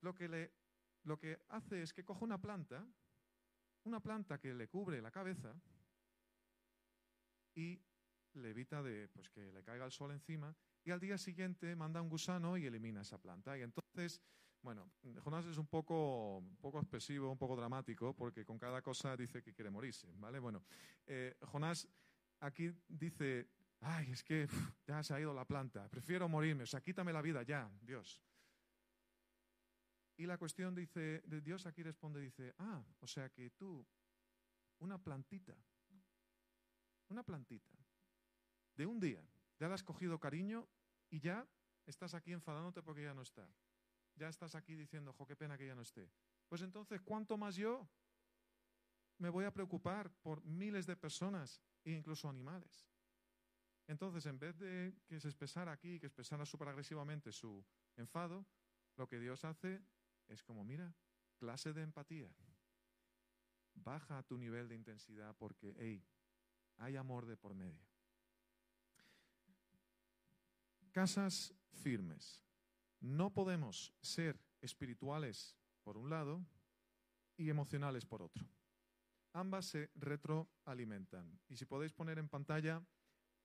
[0.00, 0.52] Lo que, le,
[1.04, 2.84] lo que hace es que coge una planta,
[3.84, 5.54] una planta que le cubre la cabeza,
[7.56, 7.80] y
[8.34, 12.02] le evita de pues, que le caiga el sol encima y al día siguiente manda
[12.02, 13.58] un gusano y elimina esa planta.
[13.58, 14.20] Y entonces,
[14.62, 14.90] bueno,
[15.22, 19.42] Jonás es un poco, un poco expresivo, un poco dramático, porque con cada cosa dice
[19.42, 20.38] que quiere morirse, ¿vale?
[20.38, 20.64] Bueno,
[21.06, 21.88] eh, Jonás
[22.40, 23.48] aquí dice,
[23.80, 24.48] ay, es que
[24.86, 28.22] ya se ha ido la planta, prefiero morirme, o sea, quítame la vida ya, Dios.
[30.18, 33.86] Y la cuestión dice, de Dios aquí responde, dice, ah, o sea que tú,
[34.78, 35.54] una plantita,
[37.08, 37.70] una plantita,
[38.74, 39.22] de un día,
[39.58, 40.68] ya le has cogido cariño
[41.10, 41.46] y ya
[41.86, 43.48] estás aquí enfadándote porque ya no está.
[44.16, 46.10] Ya estás aquí diciendo, jo, qué pena que ya no esté.
[46.48, 47.88] Pues entonces, ¿cuánto más yo
[49.18, 52.88] me voy a preocupar por miles de personas e incluso animales?
[53.86, 57.64] Entonces, en vez de que se expresara aquí, que expresara súper agresivamente su
[57.96, 58.44] enfado,
[58.96, 59.82] lo que Dios hace
[60.28, 60.94] es como, mira,
[61.38, 62.34] clase de empatía.
[63.74, 66.04] Baja tu nivel de intensidad porque, hey,
[66.78, 67.86] hay amor de por medio.
[70.92, 72.45] Casas firmes.
[73.06, 76.44] No podemos ser espirituales por un lado
[77.36, 78.44] y emocionales por otro.
[79.32, 81.38] Ambas se retroalimentan.
[81.48, 82.84] Y si podéis poner en pantalla,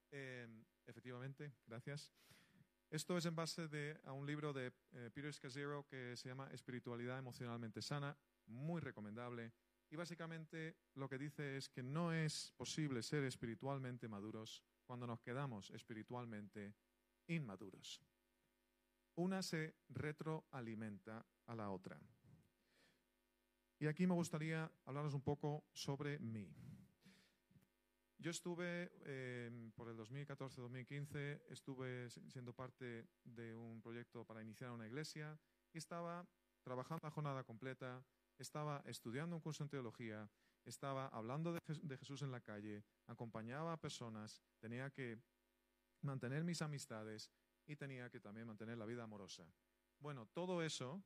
[0.10, 2.12] em, efectivamente, gracias.
[2.90, 7.20] Esto es en base a un libro de eh, Peter Scazzaro que se llama Espiritualidad
[7.20, 9.54] emocionalmente sana, muy recomendable.
[9.92, 15.22] Y básicamente lo que dice es que no es posible ser espiritualmente maduros cuando nos
[15.22, 16.74] quedamos espiritualmente
[17.28, 18.02] inmaduros.
[19.16, 22.00] Una se retroalimenta a la otra.
[23.80, 26.54] Y aquí me gustaría hablaros un poco sobre mí.
[28.22, 34.86] Yo estuve, em, por el 2014-2015, estuve siendo parte de un proyecto para iniciar una
[34.86, 35.40] iglesia
[35.74, 36.24] y estaba
[36.62, 38.06] trabajando la jornada completa,
[38.38, 40.30] estaba estudiando un curso en teología,
[40.66, 45.18] estaba hablando de, Jesús en la calle, acompañaba a personas, tenía que
[46.02, 47.32] mantener mis amistades
[47.72, 49.46] y tenía que también mantener la vida amorosa.
[50.00, 51.02] Bueno, todo eso,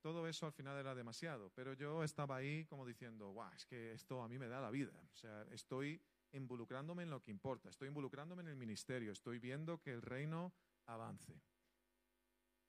[0.00, 3.92] todo eso al final era demasiado, pero yo estaba ahí como diciendo, guau, es que
[3.92, 4.92] esto a mí me da la vida.
[5.12, 9.80] O sea, estoy involucrándome en lo que importa, estoy involucrándome en el ministerio, estoy viendo
[9.80, 10.52] que el reino
[10.86, 11.40] avance.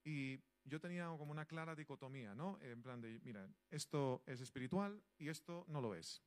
[0.04, 2.58] Y yo tenía como una clara dicotomía, ¿no?
[2.60, 6.22] En plan de, mira, esto es espiritual y esto no lo es.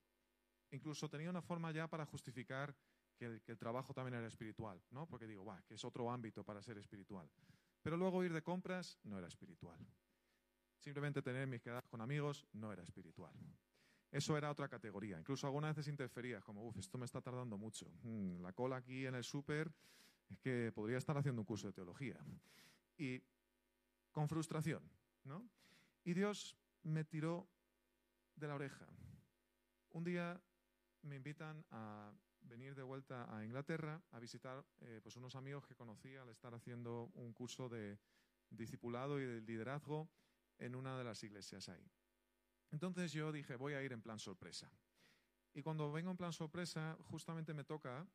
[0.72, 2.76] Incluso tenía una forma ya para justificar
[3.18, 5.08] que el, trabajo también era espiritual, ¿no?
[5.08, 7.30] Porque digo, que es otro ámbito para ser espiritual.
[7.82, 9.80] Pero luego ir de compras no era espiritual.
[10.80, 13.34] Simplemente tener mis quedadas con amigos no era espiritual.
[14.12, 15.20] Eso era otra categoría.
[15.20, 17.92] Incluso algunas veces interfería, como, uff, esto me está tardando mucho.
[18.04, 19.72] Mm, la cola aquí en el súper
[20.30, 22.18] es que podría estar haciendo un curso de teología.
[22.98, 23.22] Y
[24.12, 24.82] con frustración,
[25.24, 25.48] ¿no?
[26.04, 27.48] Y Dios me tiró
[28.36, 28.88] de la oreja.
[29.90, 30.42] Un día
[31.02, 32.12] me invitan a
[32.48, 36.54] venir de vuelta a Inglaterra a visitar eh, pues unos amigos que conocí al estar
[36.54, 38.00] haciendo un curso de
[38.50, 40.10] discipulado y de liderazgo
[40.58, 41.92] en una de las iglesias ahí.
[42.72, 44.72] Entonces yo dije, voy a ir en plan sorpresa.
[45.54, 48.08] Y cuando vengo en plan sorpresa, justamente me toca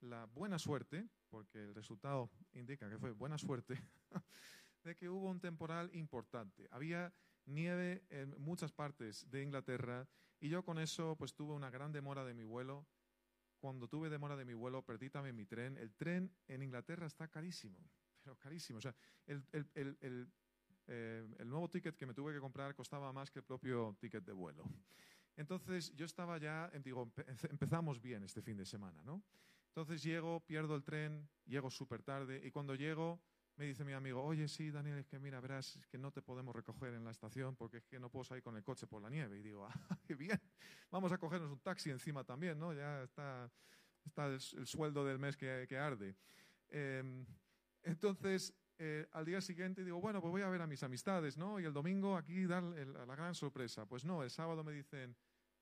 [0.00, 3.74] la buena suerte, porque el resultado indica que fue buena suerte,
[4.84, 6.66] de que hubo un temporal importante.
[6.70, 7.12] Había
[7.46, 10.08] nieve en muchas partes de Inglaterra
[10.40, 12.86] y yo con eso pues tuve una gran demora de mi vuelo.
[13.60, 15.76] Cuando tuve demora de mi vuelo, perdí también mi tren.
[15.76, 17.78] El tren en Inglaterra está carísimo,
[18.22, 18.78] pero carísimo.
[18.78, 18.94] O sea,
[19.26, 19.44] el,
[20.86, 24.24] eh, el nuevo ticket que me tuve que comprar costaba más que el propio ticket
[24.24, 24.64] de vuelo.
[25.36, 27.12] Entonces yo estaba ya, digo,
[27.50, 29.22] empezamos bien este fin de semana, ¿no?
[29.68, 33.20] Entonces llego, pierdo el tren, llego súper tarde y cuando llego
[33.60, 36.56] me dice mi amigo, oye, sí, Daniel, es que mira, verás, que no te podemos
[36.56, 39.10] recoger en la estación porque es que no puedo salir con el coche por la
[39.10, 39.38] nieve.
[39.38, 40.40] Y digo, ah, qué bien,
[40.90, 42.72] vamos a cogernos un taxi encima también, ¿no?
[42.72, 43.52] Ya está,
[44.02, 46.16] está el, sueldo del mes que, que arde.
[46.70, 47.26] Em,
[47.82, 51.60] entonces, eh, al día siguiente digo, bueno, pues voy a ver a mis amistades, ¿no?
[51.60, 53.84] Y el domingo aquí dar la gran sorpresa.
[53.84, 55.14] Pues no, el sábado me dicen,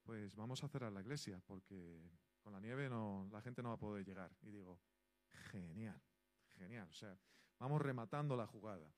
[0.04, 2.00] pues vamos a cerrar la iglesia porque
[2.44, 4.30] con la nieve no, la gente no va a poder llegar.
[4.42, 4.78] Y digo,
[5.50, 6.00] genial,
[6.56, 6.86] genial.
[6.88, 7.18] O sea,
[7.58, 8.92] vamos rematando la jugada.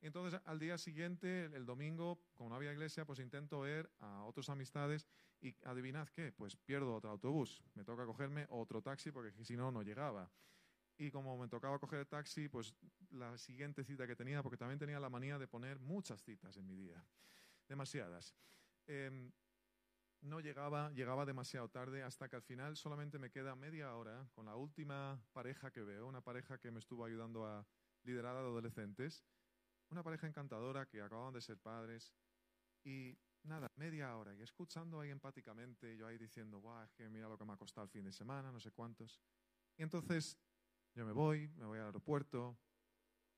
[0.00, 4.48] Entonces, al día siguiente, el domingo, como no había iglesia, pues intento ver a otras
[4.48, 5.06] amistades
[5.40, 7.62] y adivinad qué, pues pierdo otro autobús.
[7.74, 10.30] Me toca cogerme otro taxi porque si no, no llegaba.
[10.98, 12.74] Y como me tocaba coger el taxi, pues
[13.10, 16.66] la siguiente cita que tenía, porque también tenía la manía de poner muchas citas en
[16.66, 17.04] mi día,
[17.68, 18.34] demasiadas.
[18.86, 19.32] Em,
[20.22, 24.46] no llegaba, llegaba demasiado tarde hasta que al final solamente me queda media hora con
[24.46, 27.66] la última pareja que veo, una pareja que me estuvo ayudando a
[28.06, 29.24] liderar a adolescentes,
[29.90, 32.14] una pareja encantadora que acababan de ser padres
[32.84, 37.36] y nada, media hora y escuchando ahí empáticamente, yo ahí diciendo, guau, que mira lo
[37.36, 39.20] que me ha costado el fin de semana, no sé cuántos.
[39.76, 40.38] Y entonces
[40.94, 42.58] yo me voy, me voy al aeropuerto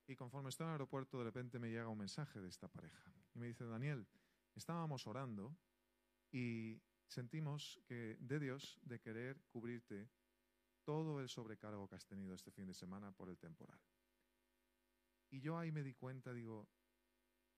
[0.06, 3.12] y conforme estoy en el aeropuerto de repente me llega un mensaje de esta pareja
[3.34, 4.06] y me dice, Daniel,
[4.54, 5.56] estábamos orando
[6.30, 10.08] y sentimos que de Dios de querer cubrirte
[10.84, 13.78] todo el sobrecargo que has tenido este fin de semana por el temporal.
[15.30, 16.68] Y yo ahí me di cuenta, digo,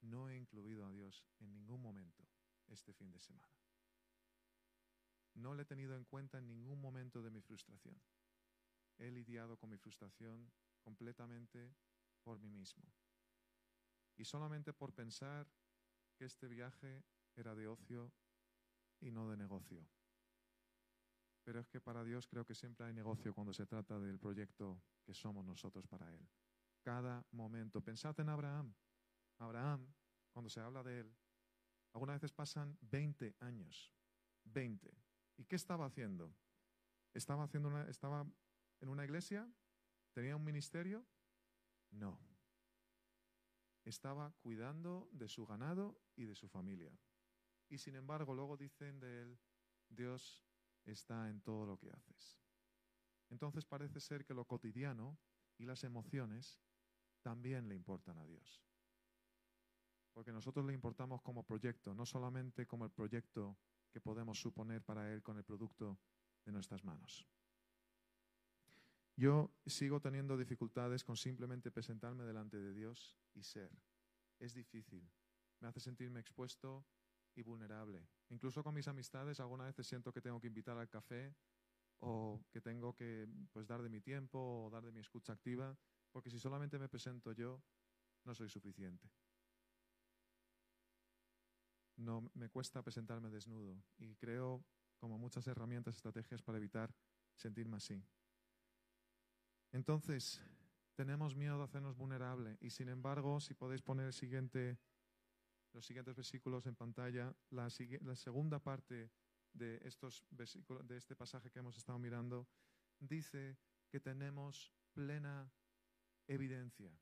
[0.02, 2.26] no he incluido a Dios en ningún momento
[2.68, 3.54] este fin de semana.
[5.34, 8.00] No le he tenido en cuenta en ningún momento de mi frustración
[9.00, 10.50] he lidiado con mi frustración
[10.82, 11.74] completamente
[12.22, 12.84] por mí mismo.
[14.16, 15.50] Y solamente por pensar
[16.16, 17.02] que este viaje
[17.34, 18.12] era de ocio
[19.00, 19.86] y no de negocio.
[21.42, 24.82] Pero es que para Dios creo que siempre hay negocio cuando se trata del proyecto
[25.02, 26.28] que somos nosotros para Él.
[26.82, 27.80] Cada momento.
[27.82, 28.74] Pensad en Abraham.
[29.38, 29.92] Abraham,
[30.32, 31.16] cuando se habla de Él,
[31.92, 33.92] algunas veces pasan 20 años.
[34.44, 34.90] 20.
[35.36, 36.34] ¿Y qué estaba haciendo?
[37.12, 38.26] Estaba, haciendo una, estaba
[38.80, 39.50] en una iglesia?
[40.12, 41.04] ¿Tenía un ministerio?
[41.90, 42.18] No.
[43.84, 46.92] Estaba cuidando de su ganado y de su familia.
[47.68, 49.38] Y sin embargo, luego dicen de él,
[49.88, 50.44] Dios
[50.84, 52.38] está en todo lo que haces.
[53.30, 55.18] Entonces parece ser que lo cotidiano
[55.56, 56.60] y las emociones
[57.22, 58.62] también le importan a Dios.
[60.12, 63.58] Porque nosotros le importamos como proyecto, no solamente como el proyecto
[63.90, 65.98] que podemos suponer para Él con el producto
[66.44, 67.26] de nuestras manos.
[69.16, 73.70] Yo sigo teniendo dificultades con simplemente presentarme delante de Dios y ser.
[74.38, 75.06] Es difícil.
[75.60, 76.86] Me hace sentirme expuesto
[77.34, 78.08] y vulnerable.
[78.30, 81.34] Incluso con mis amistades, algunas veces siento que tengo que invitar al café
[81.98, 85.76] o que tengo que pues, dar de mi tiempo o dar de mi escucha activa,
[86.12, 87.62] porque si solamente me presento yo,
[88.24, 89.10] no soy suficiente.
[91.96, 94.64] No me cuesta presentarme desnudo y creo
[94.98, 96.94] como muchas herramientas, estrategias para evitar
[97.34, 98.02] sentirme así.
[99.72, 100.40] Entonces,
[100.94, 104.78] tenemos miedo de hacernos vulnerable y sin embargo, si podéis poner el siguiente,
[105.72, 107.68] los siguientes versículos en pantalla, la,
[108.02, 109.10] la segunda parte
[109.52, 112.48] de, estos versículos, de este pasaje que hemos estado mirando,
[112.98, 113.56] dice
[113.88, 115.50] que tenemos plena
[116.30, 116.96] evidencia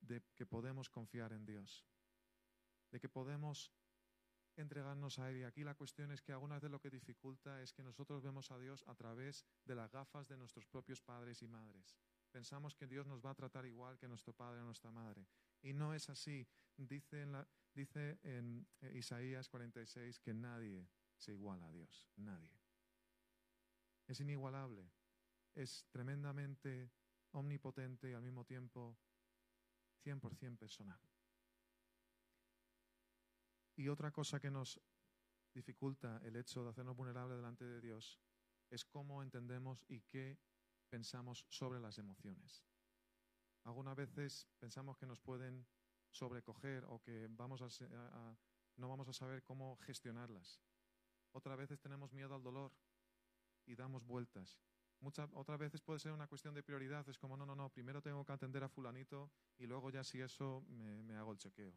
[0.00, 1.86] de que podemos confiar en Dios,
[2.90, 3.72] de que podemos
[4.56, 5.38] entregarnos a Él.
[5.38, 8.50] Y aquí la cuestión es que algunas de lo que dificulta es que nosotros vemos
[8.50, 11.96] a Dios a través de las gafas de nuestros propios padres y madres.
[12.30, 15.26] Pensamos que Dios nos va a tratar igual que nuestro padre o nuestra madre.
[15.62, 16.46] Y no es así.
[16.76, 22.08] Dice en, la, dice en Isaías 46 que nadie se iguala a Dios.
[22.16, 22.52] Nadie.
[24.06, 24.90] Es inigualable.
[25.54, 26.90] Es tremendamente
[27.36, 28.96] omnipotente y al mismo tiempo
[30.04, 31.00] 100% personal.
[33.76, 34.80] Y otra cosa que nos
[35.54, 38.20] dificulta el hecho de hacernos vulnerables delante de Dios
[38.70, 40.38] es cómo entendemos y qué
[40.88, 42.64] pensamos sobre las emociones.
[43.64, 45.66] Algunas veces pensamos que nos pueden
[46.10, 48.36] sobrecoger o que vamos a,
[48.76, 50.60] no vamos a saber cómo gestionarlas.
[51.32, 52.72] Otras veces tenemos miedo al dolor
[53.66, 54.58] y damos vueltas.
[55.06, 57.08] Muchas, otras veces puede ser una cuestión de prioridad.
[57.08, 60.20] Es como, no, no, no, primero tengo que atender a fulanito y luego ya si
[60.20, 61.72] eso me, hago el chequeo.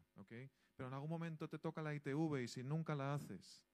[0.74, 3.64] Pero en algún momento te toca la ITV y si nunca la haces,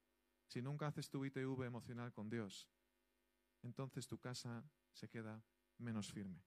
[0.46, 2.68] si nunca haces tu ITV emocional con Dios,
[3.62, 5.42] entonces tu casa se queda
[5.78, 6.44] menos firme.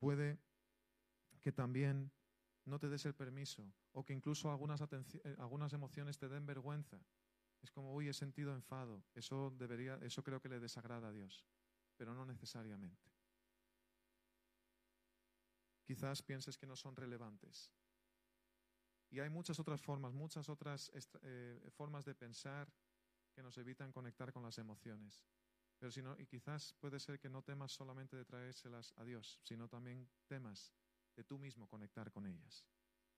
[0.00, 0.40] Puede
[1.40, 2.10] que también
[2.64, 7.00] no te des el permiso o que incluso algunas, eh, algunas emociones te den vergüenza.
[7.62, 9.04] Es como, uy, he sentido enfado.
[9.14, 11.46] Eso, debería, eso creo que le desagrada a Dios,
[12.02, 13.12] pero no necesariamente.
[15.84, 17.70] Quizás pienses que no son relevantes.
[19.08, 20.90] Y hay muchas otras formas, muchas otras
[21.22, 22.74] eh, formas de pensar
[23.32, 25.24] que nos evitan conectar con las emociones.
[25.78, 29.38] Pero si no, y quizás puede ser que no temas solamente de traérselas a Dios,
[29.44, 30.74] sino también temas
[31.14, 32.66] de tú mismo conectar con ellas.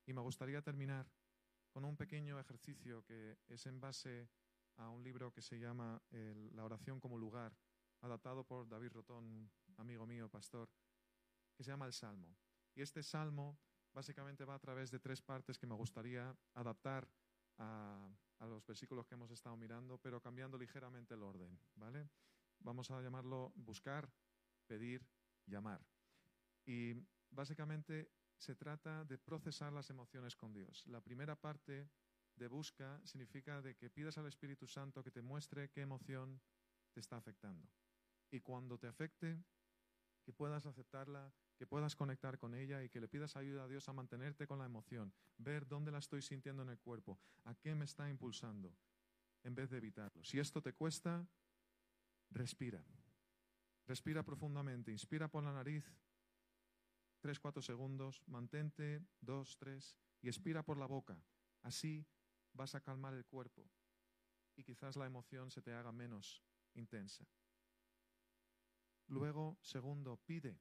[0.04, 1.10] Y me gustaría terminar
[1.70, 4.28] con un pequeño ejercicio que es en base
[4.76, 6.02] a un libro que se llama
[6.52, 7.56] La oración como lugar,
[8.00, 10.70] adaptado por David Rotón, amigo mío, pastor,
[11.54, 12.36] que se llama el Salmo.
[12.74, 13.58] Y este Salmo
[13.92, 17.08] básicamente va a través de tres partes que me gustaría adaptar
[17.58, 22.10] a, los versículos que hemos estado mirando, pero cambiando ligeramente el orden, ¿vale?
[22.58, 24.12] Vamos a llamarlo buscar,
[24.66, 25.06] pedir,
[25.46, 25.80] llamar.
[26.66, 26.92] Y
[27.30, 30.86] básicamente se trata de procesar las emociones con Dios.
[30.88, 31.88] La primera parte
[32.36, 36.40] de busca significa de que pidas al Espíritu Santo que te muestre qué emoción
[36.94, 37.68] te está afectando.
[38.30, 39.38] Y cuando te afecte,
[40.24, 43.88] que puedas aceptarla, que puedas conectar con ella y que le pidas ayuda a Dios
[43.88, 47.74] a mantenerte con la emoción, ver dónde la estoy sintiendo en el cuerpo, a qué
[47.74, 48.74] me está impulsando,
[49.42, 50.24] en vez de evitarlo.
[50.24, 51.28] Si esto te cuesta,
[52.30, 52.82] respira.
[53.86, 55.84] Respira profundamente, inspira por la nariz,
[57.20, 61.22] tres, cuatro segundos, mantente, dos, tres, y expira por la boca.
[61.62, 62.06] Así
[62.54, 63.68] vas a calmar el cuerpo
[64.56, 66.42] y quizás la emoción se te haga menos
[66.74, 67.26] intensa.
[69.08, 70.58] Luego, segundo, pide.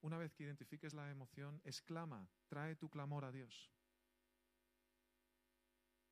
[0.00, 3.70] Una vez que identifiques la emoción, exclama, trae tu clamor a Dios.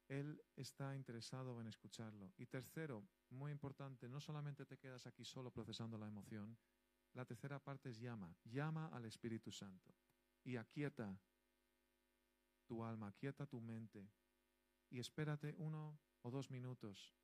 [0.08, 2.32] Él está interesado en escucharlo.
[2.36, 6.58] Y tercero, muy importante, no solamente te quedas aquí solo procesando la emoción,
[7.12, 8.36] la tercera parte es llama.
[8.44, 9.94] Llama al Espíritu Santo
[10.44, 11.18] y aquieta
[12.66, 14.08] tu alma, aquieta tu mente
[14.90, 17.14] y espérate uno o dos minutos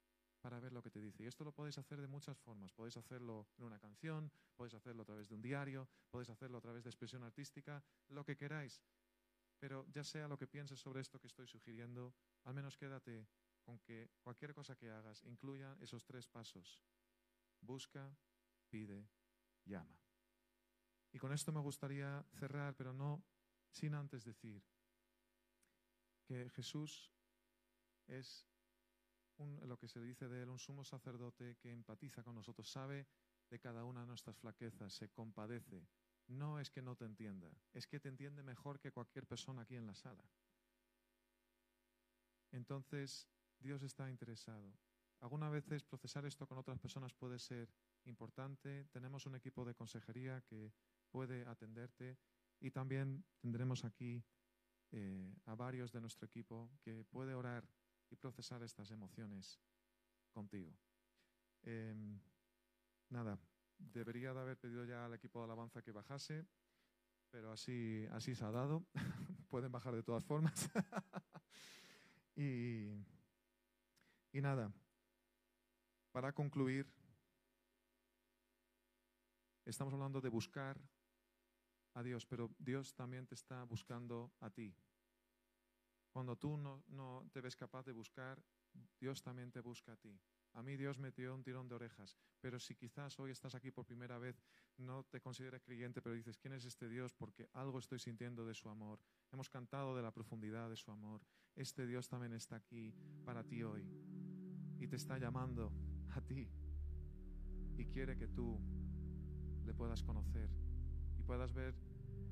[0.41, 1.23] para ver lo que te dice.
[1.23, 2.73] Y esto lo podéis hacer de muchas formas.
[2.73, 6.61] Podéis hacerlo en una canción, podéis hacerlo a través de un diario, podéis hacerlo a
[6.61, 8.83] través de expresión artística, lo que queráis.
[9.59, 12.15] Pero ya sea lo que pienses sobre esto que estoy sugiriendo,
[12.45, 13.27] al menos quédate
[13.63, 16.81] con que cualquier cosa que hagas incluya esos tres pasos.
[17.61, 18.17] Busca,
[18.69, 19.09] pide
[19.65, 19.99] llama.
[21.13, 23.25] Y con esto me gustaría cerrar, pero no
[23.71, 24.63] sin antes decir
[26.25, 27.13] que Jesús
[28.07, 28.47] es
[29.39, 33.07] lo que se dice de él, un sumo sacerdote que empatiza con nosotros, sabe
[33.51, 35.87] de cada una de nuestras flaquezas, se compadece.
[36.29, 39.77] No es que no te entienda, es que te entiende mejor que cualquier persona aquí
[39.77, 40.25] en la sala.
[42.51, 43.29] Entonces,
[43.59, 44.73] Dios está interesado.
[45.21, 47.73] Algunas veces procesar esto con otras personas puede ser
[48.05, 48.85] importante.
[48.87, 50.73] Tenemos un equipo de consejería que
[51.11, 52.19] puede atenderte
[52.61, 54.23] y también tendremos aquí
[54.93, 57.69] eh, a varios de nuestro equipo que puede orar
[58.11, 59.61] y procesar estas emociones
[60.33, 60.77] contigo.
[61.63, 62.21] Em,
[63.11, 63.39] nada,
[63.79, 66.47] debería de haber pedido ya al equipo de alabanza que bajase,
[67.31, 68.87] pero así, así se ha dado.
[69.51, 70.69] Pueden bajar de todas formas.
[72.37, 72.93] y,
[74.33, 74.73] y nada,
[76.13, 76.91] para concluir,
[79.67, 80.81] Estamos hablando de buscar
[81.95, 84.73] a Dios, pero Dios también te está buscando a ti.
[86.17, 88.43] Cuando tú no, te ves capaz de buscar,
[88.99, 90.19] Dios también te busca a ti.
[90.55, 93.71] A mí Dios me dio un tirón de orejas, pero si quizás hoy estás aquí
[93.71, 94.43] por primera vez,
[94.79, 97.13] no te consideras creyente, pero dices, ¿quién es este Dios?
[97.13, 98.99] Porque algo estoy sintiendo de su amor.
[99.31, 101.21] Hemos cantado de la profundidad de su amor.
[101.55, 102.95] Este Dios también está aquí
[103.27, 103.87] para ti hoy
[104.79, 105.71] y te está llamando
[106.15, 106.49] a ti
[107.77, 108.59] y quiere que tú
[109.67, 110.49] le puedas conocer
[111.19, 111.75] y puedas ver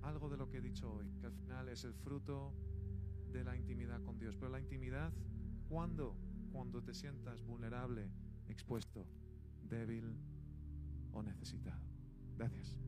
[0.01, 2.55] algo de lo que he dicho hoy, que al final es el fruto
[3.39, 4.37] de la intimidad con Dios.
[4.37, 5.13] Pero la intimidad,
[5.69, 6.17] ¿cuándo?
[6.53, 8.09] Cuando te sientas vulnerable,
[8.49, 9.07] expuesto,
[9.69, 10.17] débil
[11.13, 11.83] o necesitado.
[12.37, 12.79] Gracias.